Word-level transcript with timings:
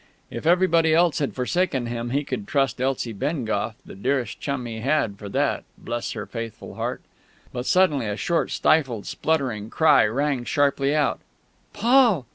If 0.31 0.47
everybody 0.47 0.95
else 0.95 1.19
had 1.19 1.35
forsaken 1.35 1.85
him, 1.85 2.09
he 2.09 2.23
could 2.23 2.47
trust 2.47 2.81
Elsie 2.81 3.13
Bengough, 3.13 3.75
the 3.85 3.93
dearest 3.93 4.39
chum 4.39 4.65
he 4.65 4.79
had, 4.79 5.19
for 5.19 5.29
that... 5.29 5.63
bless 5.77 6.13
her 6.13 6.25
faithful 6.25 6.73
heart! 6.73 7.03
But 7.53 7.67
suddenly 7.67 8.07
a 8.07 8.17
short, 8.17 8.49
stifled, 8.49 9.05
spluttering 9.05 9.69
cry 9.69 10.07
rang 10.07 10.43
sharply 10.43 10.95
out: 10.95 11.19
"_Paul! 11.75 12.25